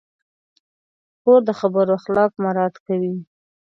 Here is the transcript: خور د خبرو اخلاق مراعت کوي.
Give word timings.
خور 1.19 1.41
د 1.47 1.49
خبرو 1.59 1.91
اخلاق 1.99 2.31
مراعت 2.43 2.75
کوي. 2.85 3.13